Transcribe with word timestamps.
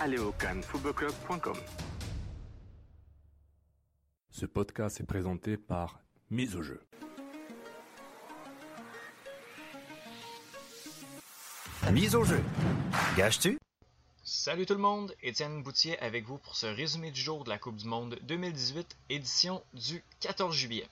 Allez 0.00 0.18
au 0.18 0.32
canfootballclub.com. 0.32 1.56
Ce 4.30 4.46
podcast 4.46 5.00
est 5.00 5.06
présenté 5.06 5.56
par 5.56 6.00
Mise 6.30 6.56
au 6.56 6.62
jeu. 6.62 6.80
Mise 11.92 12.14
au 12.14 12.24
jeu. 12.24 12.40
Gage-tu? 13.16 13.58
Salut 14.22 14.66
tout 14.66 14.74
le 14.74 14.80
monde, 14.80 15.14
Étienne 15.22 15.62
Boutier 15.62 15.98
avec 16.00 16.26
vous 16.26 16.36
pour 16.38 16.54
ce 16.54 16.66
résumé 16.66 17.10
du 17.10 17.20
jour 17.20 17.44
de 17.44 17.48
la 17.48 17.58
Coupe 17.58 17.76
du 17.76 17.86
Monde 17.86 18.18
2018, 18.22 18.96
édition 19.08 19.62
du 19.72 20.04
14 20.20 20.54
juillet. 20.54 20.86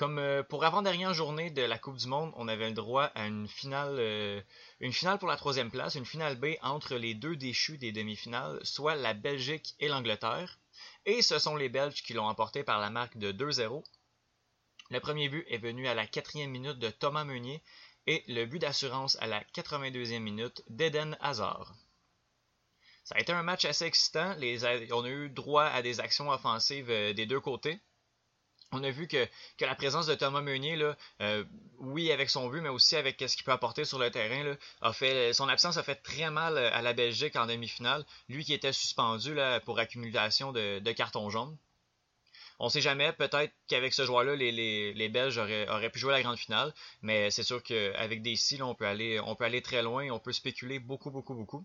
Comme 0.00 0.18
euh, 0.18 0.42
pour 0.42 0.64
avant-dernière 0.64 1.12
journée 1.12 1.50
de 1.50 1.60
la 1.60 1.76
Coupe 1.76 1.98
du 1.98 2.06
Monde, 2.06 2.32
on 2.36 2.48
avait 2.48 2.70
le 2.70 2.74
droit 2.74 3.10
à 3.14 3.26
une 3.26 3.46
finale, 3.46 3.96
euh, 3.98 4.40
une 4.80 4.94
finale 4.94 5.18
pour 5.18 5.28
la 5.28 5.36
troisième 5.36 5.70
place, 5.70 5.94
une 5.94 6.06
finale 6.06 6.36
B 6.36 6.54
entre 6.62 6.94
les 6.94 7.12
deux 7.12 7.36
déchus 7.36 7.76
des 7.76 7.92
demi-finales, 7.92 8.58
soit 8.62 8.94
la 8.94 9.12
Belgique 9.12 9.74
et 9.78 9.88
l'Angleterre. 9.88 10.58
Et 11.04 11.20
ce 11.20 11.38
sont 11.38 11.54
les 11.54 11.68
Belges 11.68 12.02
qui 12.02 12.14
l'ont 12.14 12.24
emporté 12.24 12.64
par 12.64 12.80
la 12.80 12.88
marque 12.88 13.18
de 13.18 13.30
2-0. 13.30 13.84
Le 14.88 15.00
premier 15.00 15.28
but 15.28 15.44
est 15.48 15.58
venu 15.58 15.86
à 15.86 15.92
la 15.92 16.06
quatrième 16.06 16.50
minute 16.50 16.78
de 16.78 16.88
Thomas 16.88 17.24
Meunier 17.24 17.62
et 18.06 18.24
le 18.26 18.46
but 18.46 18.60
d'assurance 18.60 19.18
à 19.20 19.26
la 19.26 19.42
82e 19.54 20.20
minute 20.20 20.62
d'Eden 20.70 21.18
Hazard. 21.20 21.74
Ça 23.04 23.16
a 23.16 23.20
été 23.20 23.32
un 23.32 23.42
match 23.42 23.66
assez 23.66 23.84
excitant. 23.84 24.34
on 24.92 25.04
a 25.04 25.10
eu 25.10 25.28
droit 25.28 25.64
à 25.64 25.82
des 25.82 26.00
actions 26.00 26.30
offensives 26.30 26.88
euh, 26.88 27.12
des 27.12 27.26
deux 27.26 27.40
côtés 27.40 27.82
on 28.72 28.84
a 28.84 28.90
vu 28.90 29.08
que, 29.08 29.26
la 29.60 29.74
présence 29.74 30.06
de 30.06 30.14
Thomas 30.14 30.40
Meunier, 30.40 30.78
euh, 31.20 31.44
oui, 31.78 32.12
avec 32.12 32.30
son 32.30 32.48
but, 32.48 32.60
mais 32.60 32.68
aussi 32.68 32.96
avec 32.96 33.22
ce 33.26 33.34
qu'il 33.36 33.44
peut 33.44 33.52
apporter 33.52 33.84
sur 33.84 33.98
le 33.98 34.10
terrain, 34.10 34.56
son 35.32 35.48
absence 35.48 35.76
a 35.76 35.82
fait 35.82 35.96
très 35.96 36.30
mal 36.30 36.56
euh, 36.56 36.70
à 36.72 36.82
la 36.82 36.92
Belgique 36.92 37.36
en 37.36 37.46
demi-finale. 37.46 38.04
Lui 38.28 38.44
qui 38.44 38.54
était 38.54 38.72
suspendu 38.72 39.36
pour 39.64 39.78
accumulation 39.78 40.52
de, 40.52 40.92
cartons 40.92 41.30
jaunes. 41.30 41.56
On 42.58 42.68
sait 42.68 42.82
jamais, 42.82 43.12
peut-être 43.12 43.54
qu'avec 43.68 43.94
ce 43.94 44.04
joueur-là, 44.04 44.36
les, 44.36 45.08
Belges 45.08 45.38
auraient, 45.38 45.90
pu 45.90 45.98
jouer 45.98 46.12
la 46.12 46.22
grande 46.22 46.38
finale, 46.38 46.74
mais 47.02 47.30
c'est 47.30 47.42
sûr 47.42 47.62
qu'avec 47.62 48.22
des 48.22 48.36
si, 48.36 48.62
on 48.62 48.74
peut 48.74 48.86
aller, 48.86 49.62
très 49.62 49.82
loin, 49.82 50.10
on 50.10 50.18
peut 50.18 50.32
spéculer 50.32 50.78
beaucoup, 50.78 51.10
beaucoup, 51.10 51.34
beaucoup. 51.34 51.64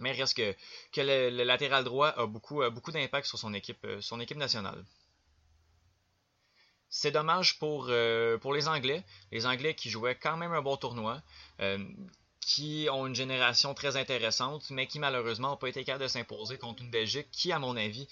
Mais 0.00 0.14
il 0.14 0.20
reste 0.20 0.36
que, 0.36 0.54
le, 0.96 1.44
latéral 1.44 1.84
droit 1.84 2.08
a 2.08 2.26
beaucoup, 2.26 2.62
d'impact 2.92 3.26
sur 3.26 3.38
son 3.38 3.52
équipe, 3.54 3.84
euh, 3.84 4.00
son 4.00 4.18
équipe 4.20 4.38
nationale. 4.38 4.84
C'est 7.02 7.10
dommage 7.10 7.58
pour, 7.58 7.86
euh, 7.88 8.38
pour 8.38 8.54
les 8.54 8.68
Anglais. 8.68 9.02
Les 9.32 9.44
Anglais 9.44 9.74
qui 9.74 9.90
jouaient 9.90 10.14
quand 10.14 10.36
même 10.36 10.52
un 10.52 10.62
bon 10.62 10.76
tournoi, 10.76 11.20
euh, 11.58 11.84
qui 12.38 12.86
ont 12.92 13.08
une 13.08 13.14
génération 13.16 13.74
très 13.74 13.96
intéressante, 13.96 14.70
mais 14.70 14.86
qui 14.86 15.00
malheureusement 15.00 15.48
n'ont 15.48 15.56
pas 15.56 15.68
été 15.68 15.82
capables 15.82 16.04
de 16.04 16.08
s'imposer 16.08 16.58
contre 16.58 16.80
une 16.80 16.92
Belgique 16.92 17.26
qui, 17.32 17.50
à 17.50 17.58
mon 17.58 17.76
avis, 17.76 18.06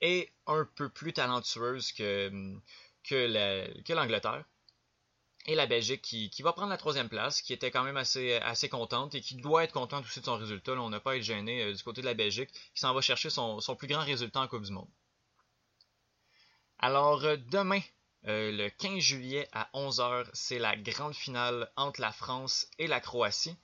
est 0.00 0.32
un 0.46 0.64
peu 0.76 0.88
plus 0.88 1.12
talentueuse 1.12 1.90
que, 1.90 2.30
que 3.02 3.92
l'Angleterre. 3.92 4.44
et 5.46 5.56
la 5.56 5.66
Belgique 5.66 6.02
qui, 6.02 6.42
va 6.42 6.52
prendre 6.52 6.70
la 6.70 6.76
troisième 6.76 7.08
place, 7.08 7.42
qui 7.42 7.52
était 7.52 7.72
quand 7.72 7.82
même 7.82 7.96
assez, 7.96 8.34
assez 8.34 8.68
contente 8.68 9.16
et 9.16 9.20
qui 9.20 9.34
doit 9.34 9.64
être 9.64 9.72
contente 9.72 10.04
aussi 10.04 10.20
de 10.20 10.24
son 10.24 10.36
résultat. 10.36 10.74
on 10.74 10.90
n'a 10.90 11.00
pas 11.00 11.12
à 11.12 11.16
être 11.16 11.24
gêné 11.24 11.64
euh, 11.64 11.72
du 11.74 11.82
côté 11.82 12.00
de 12.00 12.06
la 12.06 12.14
Belgique, 12.14 12.52
qui 12.52 12.80
s'en 12.80 12.94
va 12.94 13.00
chercher 13.00 13.28
son, 13.28 13.58
son, 13.58 13.74
plus 13.74 13.88
grand 13.88 14.04
résultat 14.04 14.40
en 14.40 14.46
Coupe 14.46 14.62
du 14.62 14.72
Monde. 14.72 14.88
Alors, 16.78 17.22
demain, 17.50 17.80
euh, 18.26 18.50
le 18.50 18.70
15 18.70 18.98
juillet 18.98 19.48
à 19.52 19.68
11h, 19.74 20.28
c'est 20.32 20.58
la 20.58 20.76
grande 20.76 21.14
finale 21.14 21.70
entre 21.76 22.00
la 22.00 22.12
France 22.12 22.68
et 22.78 22.86
la 22.86 23.00
Croatie. 23.00 23.56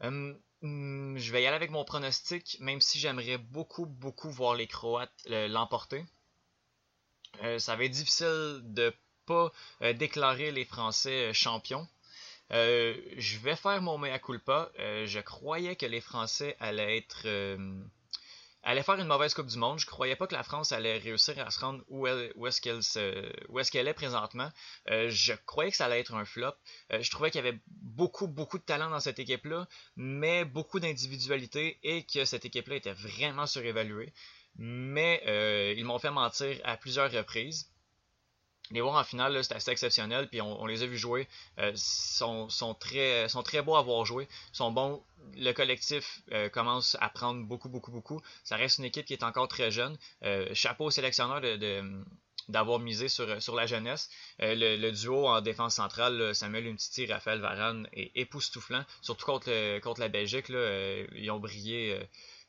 Hum, 0.00 0.38
hum, 0.62 1.16
je 1.18 1.32
vais 1.32 1.42
y 1.42 1.46
aller 1.46 1.56
avec 1.56 1.70
mon 1.70 1.84
pronostic, 1.84 2.56
même 2.60 2.80
si 2.80 2.98
j'aimerais 2.98 3.38
beaucoup, 3.38 3.86
beaucoup 3.86 4.30
voir 4.30 4.54
les 4.54 4.66
Croates 4.66 5.12
euh, 5.30 5.48
l'emporter. 5.48 6.04
Euh, 7.42 7.58
ça 7.58 7.76
va 7.76 7.84
être 7.84 7.92
difficile 7.92 8.60
de 8.64 8.94
pas 9.26 9.52
déclarer 9.94 10.50
les 10.50 10.64
Français 10.64 11.32
champions. 11.32 11.86
je 12.50 13.38
vais 13.38 13.54
faire 13.54 13.80
mon 13.80 13.96
mea 13.96 14.18
culpa. 14.18 14.72
je 14.76 15.20
croyais 15.20 15.76
que 15.76 15.86
les 15.86 16.00
Français 16.00 16.56
allaient 16.58 16.98
être 16.98 17.28
allait 18.62 18.82
faire 18.82 18.98
une 18.98 19.06
mauvaise 19.06 19.34
Coupe 19.34 19.46
du 19.46 19.58
Monde. 19.58 19.78
Je 19.78 19.86
croyais 19.86 20.16
pas 20.16 20.26
que 20.26 20.34
la 20.34 20.42
France 20.42 20.72
allait 20.72 20.98
réussir 20.98 21.38
à 21.38 21.50
se 21.50 21.60
rendre 21.60 21.82
où, 21.88 22.06
est-ce 22.06 22.60
qu'elle 22.60 22.80
où 23.48 23.58
est-ce 23.58 23.70
qu'elle 23.70 23.88
est 23.88 23.94
présentement. 23.94 24.50
Euh, 24.90 25.08
je 25.10 25.32
croyais 25.46 25.70
que 25.70 25.76
ça 25.76 25.86
allait 25.86 26.00
être 26.00 26.14
un 26.14 26.24
flop. 26.24 26.52
Euh, 26.92 27.02
je 27.02 27.10
trouvais 27.10 27.30
qu'il 27.30 27.44
y 27.44 27.46
avait 27.46 27.58
beaucoup, 27.66 28.28
beaucoup 28.28 28.58
de 28.58 28.64
talent 28.64 28.90
dans 28.90 29.00
cette 29.00 29.18
équipe-là, 29.18 29.66
mais 29.96 30.44
beaucoup 30.44 30.80
d'individualité 30.80 31.78
et 31.82 32.04
que 32.04 32.24
cette 32.24 32.44
équipe-là 32.44 32.76
était 32.76 32.92
vraiment 32.92 33.46
surévaluée. 33.46 34.12
Mais 34.56 35.22
euh, 35.26 35.74
ils 35.76 35.84
m'ont 35.84 35.98
fait 35.98 36.10
mentir 36.10 36.60
à 36.64 36.76
plusieurs 36.76 37.10
reprises 37.10 37.71
les 38.70 38.80
voir 38.80 38.96
en 38.96 39.04
finale, 39.04 39.42
c'est 39.44 39.54
assez 39.54 39.70
exceptionnel. 39.70 40.28
Puis 40.28 40.40
on, 40.40 40.66
les 40.66 40.82
a 40.82 40.86
vus 40.86 40.98
jouer. 40.98 41.28
Euh, 41.58 41.72
sont, 41.74 42.48
très, 42.78 43.28
sont 43.28 43.42
très 43.42 43.62
beaux 43.62 43.76
à 43.76 43.82
voir 43.82 44.04
jouer. 44.04 44.28
Sont 44.52 44.70
bons. 44.70 45.02
Le 45.36 45.52
collectif 45.52 46.22
euh, 46.32 46.48
commence 46.48 46.96
à 47.00 47.08
prendre 47.08 47.44
beaucoup, 47.44 47.68
beaucoup, 47.68 47.92
beaucoup. 47.92 48.20
Ça 48.44 48.56
reste 48.56 48.78
une 48.78 48.84
équipe 48.84 49.06
qui 49.06 49.12
est 49.12 49.24
encore 49.24 49.48
très 49.48 49.70
jeune. 49.70 49.96
Euh, 50.24 50.48
chapeau 50.54 50.86
au 50.86 50.90
sélectionneur 50.90 51.40
de, 51.40 52.02
d'avoir 52.48 52.78
misé 52.78 53.08
sur, 53.08 53.42
sur 53.42 53.54
la 53.54 53.66
jeunesse. 53.66 54.08
le, 54.38 54.90
duo 54.90 55.28
en 55.28 55.40
défense 55.40 55.74
centrale, 55.74 56.34
Samuel 56.34 56.66
Umtiti 56.66 57.06
Raphaël 57.06 57.40
Varane, 57.40 57.88
est 57.92 58.10
époustouflant. 58.14 58.84
Surtout 59.00 59.26
contre, 59.26 59.78
contre 59.80 60.00
la 60.00 60.08
Belgique. 60.08 60.46
Ils 60.48 61.30
ont 61.30 61.38
brillé, 61.38 62.00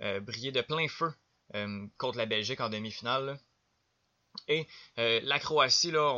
brillé 0.00 0.52
de 0.52 0.60
plein 0.62 0.88
feu 0.88 1.12
contre 1.96 2.18
la 2.18 2.26
Belgique 2.26 2.60
en 2.60 2.68
demi-finale. 2.68 3.38
Et 4.48 4.66
euh, 4.98 5.20
la 5.24 5.38
Croatie, 5.38 5.90
là, 5.90 6.12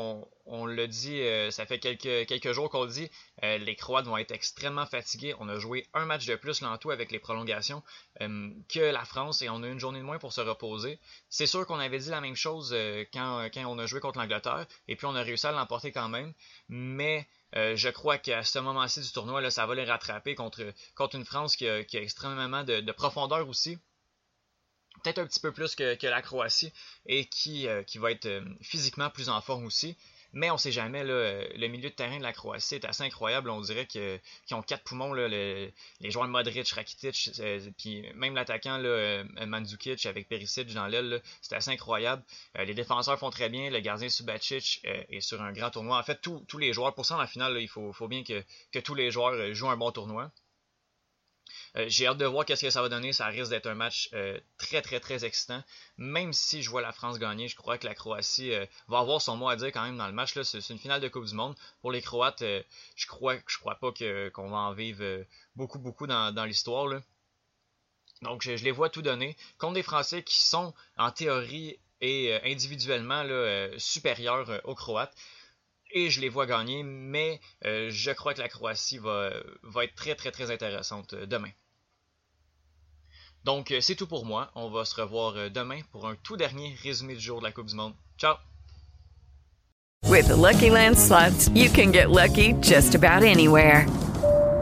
on, 0.46 0.66
le 0.66 0.86
dit, 0.86 1.20
euh, 1.20 1.50
ça 1.50 1.66
fait 1.66 1.78
quelques, 1.78 2.52
jours 2.52 2.70
qu'on 2.70 2.84
le 2.84 2.90
dit, 2.90 3.10
euh, 3.42 3.58
les 3.58 3.74
Croates 3.74 4.06
vont 4.06 4.16
être 4.16 4.30
extrêmement 4.30 4.86
fatigués. 4.86 5.34
On 5.40 5.48
a 5.48 5.58
joué 5.58 5.86
un 5.94 6.04
match 6.04 6.26
de 6.26 6.36
plus 6.36 6.60
là, 6.60 6.76
tout 6.78 6.90
avec 6.90 7.10
les 7.10 7.18
prolongations 7.18 7.82
que 8.18 8.92
la 8.92 9.04
France 9.04 9.42
et 9.42 9.48
on 9.48 9.62
a 9.62 9.68
une 9.68 9.80
journée 9.80 10.00
de 10.00 10.04
moins 10.04 10.18
pour 10.18 10.32
se 10.32 10.40
reposer. 10.40 10.98
C'est 11.28 11.46
sûr 11.46 11.66
qu'on 11.66 11.78
avait 11.78 11.98
dit 11.98 12.10
la 12.10 12.20
même 12.20 12.36
chose 12.36 12.76
quand, 13.12 13.48
on 13.56 13.78
a 13.78 13.86
joué 13.86 14.00
contre 14.00 14.18
l'Angleterre 14.18 14.66
et 14.88 14.96
puis 14.96 15.06
on 15.06 15.14
a 15.14 15.22
réussi 15.22 15.46
à 15.46 15.52
l'emporter 15.52 15.90
quand 15.90 16.08
même. 16.08 16.34
Mais 16.68 17.26
je 17.54 17.88
crois 17.88 18.18
qu'à 18.18 18.44
ce 18.44 18.58
moment-ci 18.58 19.00
du 19.00 19.10
tournoi, 19.10 19.40
là, 19.40 19.50
ça 19.50 19.66
va 19.66 19.74
les 19.74 19.84
rattraper 19.84 20.34
contre, 20.34 20.60
une 21.14 21.24
France 21.24 21.56
qui 21.56 21.66
a, 21.66 21.80
extrêmement 21.94 22.62
de 22.62 22.92
profondeur 22.92 23.48
aussi 23.48 23.78
peut-être 25.02 25.18
un 25.18 25.26
petit 25.26 25.40
peu 25.40 25.52
plus 25.52 25.74
que, 25.74 26.06
la 26.06 26.22
Croatie 26.22 26.72
et 27.06 27.24
qui, 27.26 27.66
euh, 27.68 27.82
va 27.96 28.10
être 28.10 28.26
euh, 28.26 28.42
physiquement 28.62 29.10
plus 29.10 29.28
en 29.28 29.40
forme 29.40 29.66
aussi. 29.66 29.96
Mais 30.32 30.48
on 30.52 30.56
sait 30.58 30.70
jamais, 30.70 31.02
euh, 31.04 31.44
le 31.56 31.66
milieu 31.66 31.90
de 31.90 31.94
terrain 31.94 32.18
de 32.18 32.22
la 32.22 32.32
Croatie 32.32 32.76
est 32.76 32.84
assez 32.84 33.02
incroyable. 33.02 33.50
On 33.50 33.60
dirait 33.60 33.86
qu'ils 33.86 34.20
ont 34.52 34.62
quatre 34.62 34.84
poumons, 34.84 35.12
les 35.12 35.72
joueurs 36.02 36.28
Modric, 36.28 36.70
Rakitic, 36.70 37.32
puis 37.76 38.06
même 38.14 38.36
l'attaquant 38.36 38.80
Mandzukic 39.44 40.06
avec 40.06 40.28
Perisic 40.28 40.72
dans 40.72 40.86
l'aile, 40.86 41.20
c'est 41.42 41.56
assez 41.56 41.72
incroyable. 41.72 42.22
les 42.54 42.74
défenseurs 42.74 43.18
font 43.18 43.30
très 43.30 43.48
bien, 43.48 43.70
le 43.70 43.80
gardien 43.80 44.08
Subacic 44.08 44.80
est 44.84 45.20
sur 45.20 45.42
un 45.42 45.50
grand 45.50 45.70
tournoi. 45.70 45.98
En 45.98 46.02
fait, 46.04 46.20
tous 46.22 46.58
les 46.58 46.72
joueurs, 46.72 46.94
pour 46.94 47.06
ça 47.06 47.18
en 47.18 47.26
finale, 47.26 47.60
il 47.60 47.68
faut, 47.68 47.92
faut 47.92 48.06
bien 48.06 48.22
que, 48.22 48.44
que 48.70 48.78
tous 48.78 48.94
les 48.94 49.10
joueurs 49.10 49.52
jouent 49.52 49.70
un 49.70 49.76
bon 49.76 49.90
tournoi. 49.90 50.30
Euh, 51.76 51.84
j'ai 51.88 52.06
hâte 52.06 52.18
de 52.18 52.24
voir 52.24 52.44
qu'est-ce 52.44 52.62
que 52.62 52.70
ça 52.70 52.82
va 52.82 52.88
donner. 52.88 53.12
Ça 53.12 53.26
risque 53.26 53.50
d'être 53.50 53.66
un 53.66 53.74
match 53.74 54.08
euh, 54.12 54.38
très 54.58 54.82
très 54.82 55.00
très 55.00 55.24
excitant. 55.24 55.62
Même 55.96 56.32
si 56.32 56.62
je 56.62 56.70
vois 56.70 56.82
la 56.82 56.92
France 56.92 57.18
gagner, 57.18 57.48
je 57.48 57.56
crois 57.56 57.78
que 57.78 57.86
la 57.86 57.94
Croatie 57.94 58.52
euh, 58.52 58.66
va 58.88 58.98
avoir 58.98 59.20
son 59.20 59.36
mot 59.36 59.48
à 59.48 59.56
dire 59.56 59.72
quand 59.72 59.82
même 59.82 59.96
dans 59.96 60.06
le 60.06 60.12
match. 60.12 60.40
C'est 60.42 60.68
une 60.70 60.78
finale 60.78 61.00
de 61.00 61.08
Coupe 61.08 61.26
du 61.26 61.34
Monde. 61.34 61.54
Pour 61.80 61.92
les 61.92 62.02
Croates, 62.02 62.42
je 62.42 63.06
crois 63.06 63.36
je 63.46 63.58
crois 63.58 63.76
pas 63.76 63.92
qu'on 64.32 64.50
va 64.50 64.56
en 64.56 64.72
vivre 64.72 65.24
beaucoup 65.56 65.78
beaucoup 65.78 66.06
dans, 66.06 66.44
l'histoire. 66.44 67.00
Donc 68.22 68.42
je, 68.42 68.52
les 68.52 68.70
vois 68.70 68.90
tout 68.90 69.02
donner 69.02 69.36
contre 69.58 69.74
des 69.74 69.82
Français 69.82 70.22
qui 70.22 70.38
sont 70.40 70.74
en 70.98 71.10
théorie 71.10 71.78
et 72.00 72.34
individuellement 72.44 73.24
supérieurs 73.78 74.60
aux 74.64 74.74
Croates 74.74 75.14
et 75.92 76.10
je 76.10 76.20
les 76.20 76.28
vois 76.28 76.46
gagner, 76.46 76.82
mais 76.82 77.40
je 77.62 78.10
crois 78.12 78.34
que 78.34 78.40
la 78.40 78.48
Croatie 78.48 78.98
va, 78.98 79.32
va 79.62 79.84
être 79.84 79.94
très 79.94 80.14
très 80.14 80.30
très 80.30 80.50
intéressante 80.50 81.14
demain. 81.14 81.50
Donc 83.44 83.74
c'est 83.80 83.94
tout 83.94 84.06
pour 84.06 84.26
moi. 84.26 84.50
On 84.54 84.68
va 84.68 84.84
se 84.84 85.00
revoir 85.00 85.50
demain 85.50 85.80
pour 85.92 86.06
un 86.06 86.14
tout 86.16 86.36
dernier 86.36 86.76
résumé 86.82 87.14
du 87.14 87.20
jour 87.20 87.40
de 87.40 87.46
la 87.46 87.52
Coupe 87.52 87.66
du 87.66 87.74
Monde. 87.74 87.94
Ciao! 88.18 88.36
With 90.06 90.28
Lucky 90.30 90.66
you 90.66 91.70
can 91.70 91.92
get 91.92 92.10
lucky 92.10 92.54
just 92.60 92.94
about 92.94 93.22
anywhere. 93.22 93.86